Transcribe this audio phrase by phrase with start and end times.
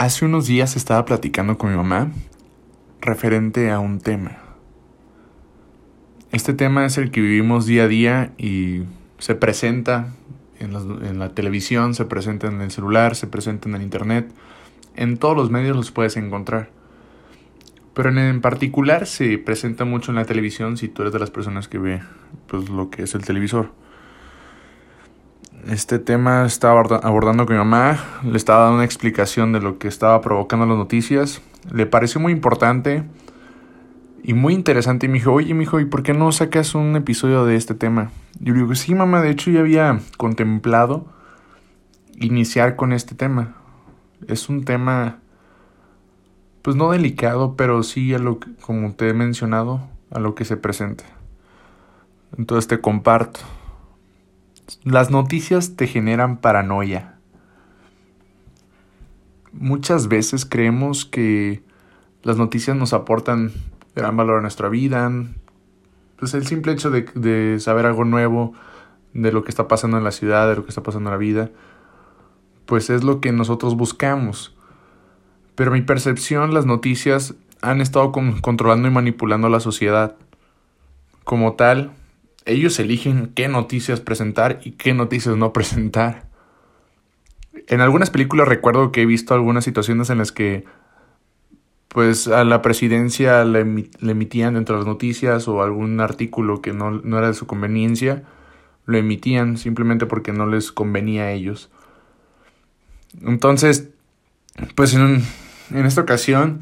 [0.00, 2.10] Hace unos días estaba platicando con mi mamá
[3.02, 4.38] referente a un tema.
[6.32, 8.84] Este tema es el que vivimos día a día y
[9.18, 10.14] se presenta
[10.58, 14.32] en la, televisión, se presenta en el celular, se presenta en el internet.
[14.96, 16.70] En todos los medios los puedes encontrar.
[17.92, 21.68] Pero en, particular se presenta mucho en la televisión si tú eres de las personas
[21.68, 22.00] que ve
[22.46, 23.70] pues, lo que es el televisor.
[25.68, 29.88] Este tema estaba abordando con mi mamá, le estaba dando una explicación de lo que
[29.88, 31.42] estaba provocando las noticias.
[31.70, 33.04] Le pareció muy importante
[34.22, 35.06] y muy interesante.
[35.06, 38.10] Y me dijo, oye, hijo, ¿y por qué no sacas un episodio de este tema?
[38.40, 41.06] Yo le digo, sí, mamá, de hecho ya había contemplado
[42.16, 43.54] iniciar con este tema.
[44.28, 45.18] Es un tema,
[46.62, 50.46] pues no delicado, pero sí a lo que, como te he mencionado, a lo que
[50.46, 51.04] se presenta.
[52.38, 53.40] Entonces te comparto.
[54.84, 57.16] Las noticias te generan paranoia.
[59.52, 61.62] Muchas veces creemos que
[62.22, 63.52] las noticias nos aportan
[63.96, 65.10] gran valor a nuestra vida.
[66.18, 68.52] Pues el simple hecho de, de saber algo nuevo,
[69.12, 71.18] de lo que está pasando en la ciudad, de lo que está pasando en la
[71.18, 71.50] vida,
[72.66, 74.54] pues es lo que nosotros buscamos.
[75.54, 80.16] Pero mi percepción, las noticias han estado controlando y manipulando a la sociedad.
[81.24, 81.92] Como tal,
[82.50, 86.28] ellos eligen qué noticias presentar y qué noticias no presentar.
[87.66, 90.64] En algunas películas recuerdo que he visto algunas situaciones en las que
[91.88, 96.92] pues a la presidencia le, emitían dentro de las noticias o algún artículo que no,
[96.92, 98.22] no, era de su conveniencia,
[98.86, 101.68] lo emitían simplemente porque no les convenía a ellos.
[103.22, 103.90] Entonces,
[104.76, 105.24] pues en,
[105.72, 106.60] en esta ocasión,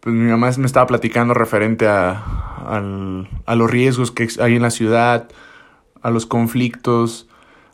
[0.00, 4.70] pues mi mamá me estaba platicando referente a, a los riesgos que hay en la
[4.70, 5.28] ciudad,
[6.02, 7.28] a los conflictos,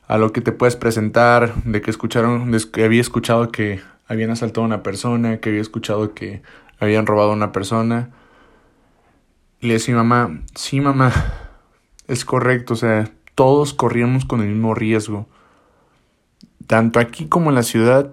[0.07, 4.63] a lo que te puedes presentar, de que escucharon, que había escuchado que habían asaltado
[4.63, 6.43] a una persona, que había escuchado que
[6.79, 8.11] habían robado a una persona.
[9.61, 11.13] Y le decía mamá, sí mamá,
[12.07, 15.27] es correcto, o sea, todos corríamos con el mismo riesgo.
[16.67, 18.13] Tanto aquí como en la ciudad,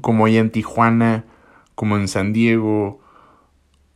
[0.00, 1.24] como allá en Tijuana,
[1.74, 3.00] como en San Diego,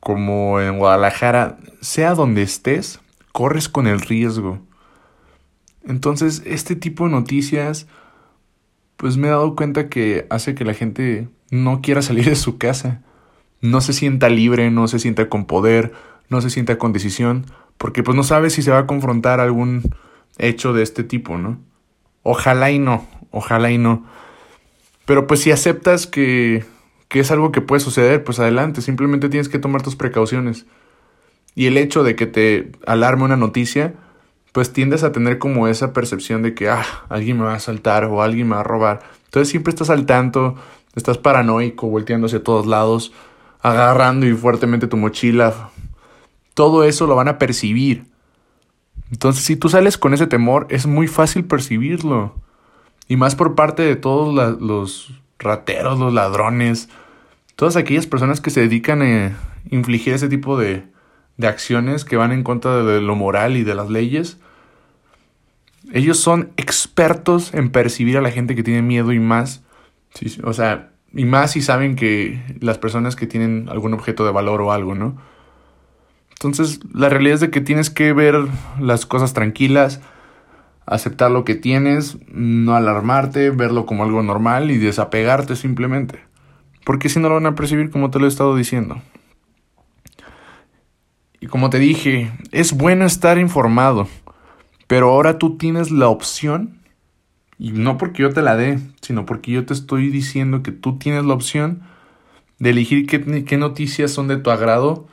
[0.02, 2.98] como en Guadalajara, sea donde estés,
[3.30, 4.58] corres con el riesgo.
[5.84, 7.86] Entonces, este tipo de noticias,
[8.96, 12.58] pues me he dado cuenta que hace que la gente no quiera salir de su
[12.58, 13.02] casa,
[13.60, 15.92] no se sienta libre, no se sienta con poder,
[16.28, 17.46] no se sienta con decisión,
[17.78, 19.82] porque pues no sabe si se va a confrontar algún
[20.36, 21.60] hecho de este tipo, ¿no?
[22.24, 24.04] Ojalá y no, ojalá y no.
[25.04, 26.64] Pero pues si aceptas que
[27.12, 30.64] que es algo que puede suceder, pues adelante, simplemente tienes que tomar tus precauciones.
[31.54, 33.92] Y el hecho de que te alarme una noticia,
[34.52, 38.06] pues tiendes a tener como esa percepción de que, ah, alguien me va a asaltar
[38.06, 39.02] o alguien me va a robar.
[39.26, 40.54] Entonces siempre estás al tanto,
[40.96, 43.12] estás paranoico, volteando hacia todos lados,
[43.60, 45.68] agarrando y fuertemente tu mochila.
[46.54, 48.06] Todo eso lo van a percibir.
[49.10, 52.34] Entonces si tú sales con ese temor, es muy fácil percibirlo.
[53.06, 56.88] Y más por parte de todos los rateros, los ladrones,
[57.56, 59.38] todas aquellas personas que se dedican a
[59.70, 60.84] infligir ese tipo de,
[61.36, 64.38] de acciones que van en contra de lo moral y de las leyes,
[65.92, 69.62] ellos son expertos en percibir a la gente que tiene miedo y más.
[70.44, 74.62] o sea, y más si saben que las personas que tienen algún objeto de valor
[74.62, 75.16] o algo, ¿no?
[76.32, 78.34] Entonces, la realidad es de que tienes que ver
[78.80, 80.00] las cosas tranquilas,
[80.86, 86.20] aceptar lo que tienes, no alarmarte, verlo como algo normal y desapegarte simplemente.
[86.84, 89.00] Porque si no lo van a percibir como te lo he estado diciendo.
[91.40, 94.06] Y como te dije, es bueno estar informado,
[94.86, 96.78] pero ahora tú tienes la opción,
[97.58, 100.98] y no porque yo te la dé, sino porque yo te estoy diciendo que tú
[100.98, 101.82] tienes la opción
[102.60, 105.08] de elegir qué, noticias son de tu agrado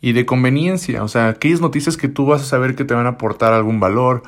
[0.00, 1.02] y de conveniencia.
[1.02, 3.80] O sea, aquellas noticias que tú vas a saber que te van a aportar algún
[3.80, 4.22] valor,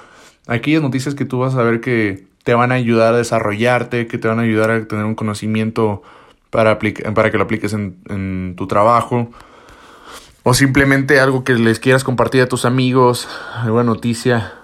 [0.49, 4.19] aquellas noticias que tú vas a ver que te van a ayudar a desarrollarte, que
[4.19, 6.03] te van a ayudar a tener un conocimiento
[6.51, 9.31] para, para que lo apliques en, en tu trabajo.
[10.43, 14.55] O simplemente algo que les quieras compartir a tus amigos, alguna noticia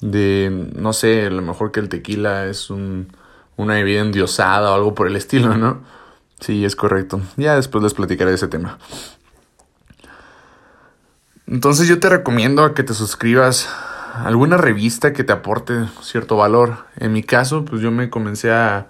[0.00, 3.08] de, no sé, a lo mejor que el tequila es un,
[3.56, 5.80] una bebida endiosada o algo por el estilo, ¿no?
[6.40, 7.20] Sí, es correcto.
[7.36, 8.78] Ya después les platicaré de ese tema.
[11.46, 13.68] Entonces yo te recomiendo a que te suscribas
[14.24, 16.86] alguna revista que te aporte cierto valor.
[16.96, 18.88] En mi caso, pues yo me comencé a,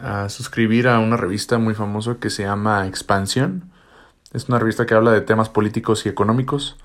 [0.00, 3.70] a suscribir a una revista muy famosa que se llama Expansión.
[4.32, 6.76] Es una revista que habla de temas políticos y económicos.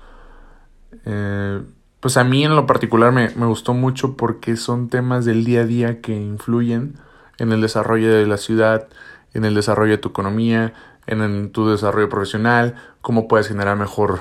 [1.04, 1.62] Eh,
[2.00, 5.62] pues a mí en lo particular me, me gustó mucho porque son temas del día
[5.62, 6.98] a día que influyen
[7.38, 8.88] en el desarrollo de la ciudad,
[9.32, 10.72] en el desarrollo de tu economía,
[11.06, 14.20] en, tu desarrollo profesional, cómo puedes generar mejor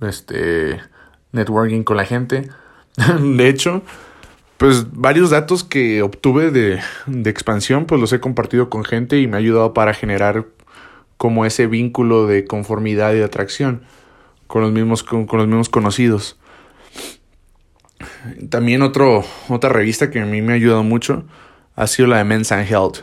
[0.00, 0.80] este
[1.32, 2.48] networking con la gente.
[3.20, 3.82] de hecho,
[4.58, 9.26] pues varios datos que obtuve de, de, expansión, pues los he compartido con gente y
[9.26, 10.46] me ha ayudado para generar
[11.16, 13.82] como ese vínculo de conformidad y de atracción
[14.46, 16.38] con los mismos, con, los mismos conocidos.
[18.50, 21.24] También otro, otra revista que a mí me ha ayudado mucho
[21.74, 23.00] ha sido la de Men's and Health.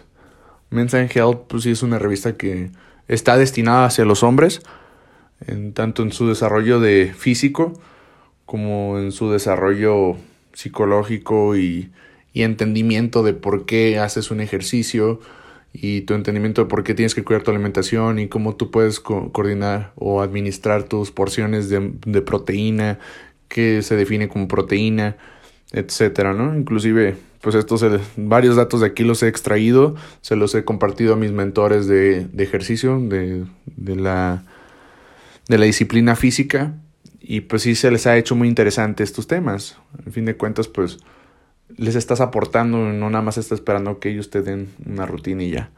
[0.69, 2.71] Men's and Health, pues sí, es una revista que
[3.07, 4.61] está destinada hacia los hombres,
[5.45, 7.73] en, tanto en su desarrollo de físico
[8.45, 10.17] como en su desarrollo
[10.53, 11.91] psicológico y,
[12.33, 15.19] y entendimiento de por qué haces un ejercicio
[15.73, 18.99] y tu entendimiento de por qué tienes que cuidar tu alimentación y cómo tú puedes
[18.99, 22.99] coordinar o administrar tus porciones de, de proteína,
[23.47, 25.17] que se define como proteína,
[25.71, 26.55] etcétera, ¿no?
[26.55, 27.83] Inclusive, pues estos
[28.15, 32.25] varios datos de aquí los he extraído, se los he compartido a mis mentores de,
[32.25, 34.43] de ejercicio, de, de, la,
[35.49, 36.75] de la disciplina física,
[37.25, 39.77] y pues sí se les ha hecho muy interesante estos temas.
[40.05, 40.99] En fin de cuentas, pues
[41.77, 45.51] les estás aportando, no nada más estás esperando que ellos te den una rutina y
[45.51, 45.71] ya.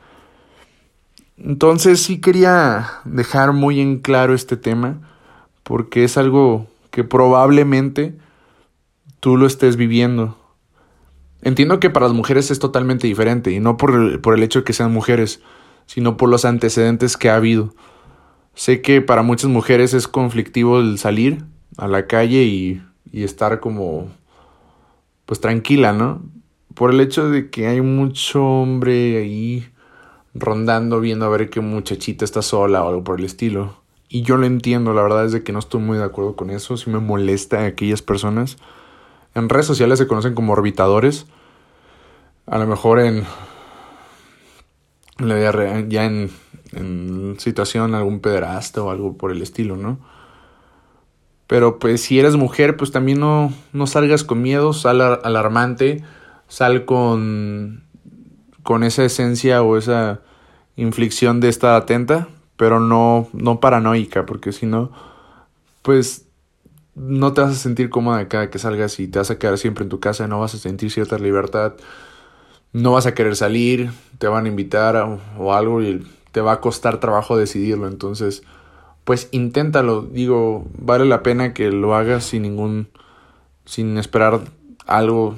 [1.37, 5.01] Entonces sí quería dejar muy en claro este tema
[5.61, 8.15] porque es algo que probablemente
[9.19, 10.37] tú lo estés viviendo.
[11.43, 14.59] Entiendo que para las mujeres es totalmente diferente y no por el, por el hecho
[14.59, 15.41] de que sean mujeres,
[15.85, 17.75] sino por los antecedentes que ha habido.
[18.55, 21.43] Sé que para muchas mujeres es conflictivo el salir
[21.77, 22.81] a la calle y,
[23.11, 24.09] y estar como
[25.25, 26.21] pues tranquila, ¿no?
[26.73, 29.67] Por el hecho de que hay mucho hombre ahí
[30.33, 33.77] rondando viendo a ver qué muchachita está sola o algo por el estilo.
[34.09, 36.49] Y yo lo entiendo, la verdad es de que no estoy muy de acuerdo con
[36.49, 38.57] eso, sí me molesta a aquellas personas.
[39.33, 41.25] En redes sociales se conocen como orbitadores.
[42.45, 43.25] A lo mejor en
[45.17, 46.29] ya en,
[46.75, 49.99] en situación algún pederasta o algo por el estilo, ¿no?
[51.47, 56.03] Pero pues si eres mujer, pues también no, no salgas con miedo, sal alarmante,
[56.47, 57.83] sal con,
[58.63, 60.21] con esa esencia o esa
[60.75, 62.27] inflicción de estar atenta,
[62.57, 64.91] pero no, no paranoica, porque si no,
[65.83, 66.25] pues
[66.95, 69.83] no te vas a sentir cómoda cada que salgas y te vas a quedar siempre
[69.83, 71.73] en tu casa, no vas a sentir cierta libertad,
[72.73, 76.05] no vas a querer salir, te van a invitar o algo y
[76.35, 78.43] te va a costar trabajo decidirlo, entonces
[79.05, 80.01] pues inténtalo.
[80.01, 82.89] Digo, vale la pena que lo hagas sin ningún,
[83.63, 84.41] sin esperar
[84.85, 85.37] algo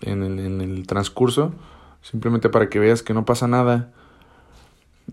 [0.00, 1.52] en el, transcurso,
[2.00, 3.92] simplemente para que veas que no pasa nada.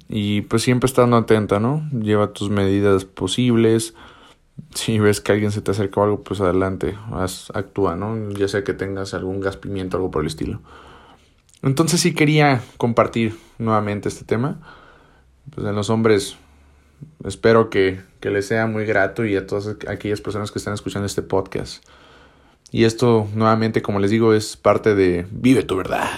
[0.08, 1.86] Y pues siempre estando atenta, ¿no?
[1.92, 3.94] Lleva tus medidas posibles.
[4.74, 8.32] Si ves que alguien se te acerca o algo, pues adelante, haz, actúa, ¿no?
[8.32, 10.62] Ya sea que tengas algún gas pimiento o algo por el estilo.
[11.64, 14.60] Entonces sí quería compartir nuevamente este tema.
[15.54, 16.38] Pues en los hombres
[17.26, 21.06] espero que, que les sea muy grato y a todas aquellas personas que están escuchando
[21.06, 21.84] este podcast.
[22.72, 26.10] Y esto, nuevamente, como les digo, es parte de Vive tu verdad.